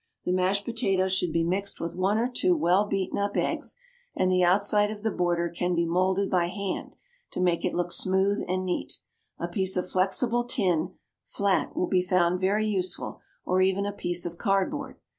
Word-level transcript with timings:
The 0.25 0.31
mashed 0.31 0.65
potato 0.65 1.07
should 1.07 1.31
be 1.31 1.43
mixed 1.43 1.79
with 1.79 1.93
one 1.93 2.17
or 2.17 2.27
two 2.27 2.57
well 2.57 2.87
beaten 2.87 3.19
up 3.19 3.37
eggs, 3.37 3.77
and 4.15 4.31
the 4.31 4.43
outside 4.43 4.89
of 4.89 5.03
the 5.03 5.11
border 5.11 5.47
can 5.47 5.75
be 5.75 5.85
moulded 5.85 6.27
by 6.27 6.47
hand, 6.47 6.95
to 7.33 7.39
make 7.39 7.63
it 7.63 7.75
look 7.75 7.91
smooth 7.91 8.43
and 8.47 8.65
neat; 8.65 8.93
a 9.37 9.47
piece 9.47 9.77
of 9.77 9.91
flexible 9.91 10.43
tin, 10.43 10.95
flat, 11.27 11.75
will 11.75 11.85
be 11.85 12.01
found 12.01 12.39
very 12.39 12.65
useful, 12.65 13.21
or 13.45 13.61
even 13.61 13.85
a 13.85 13.93
piece 13.93 14.25
of 14.25 14.39
cardboard. 14.39 14.97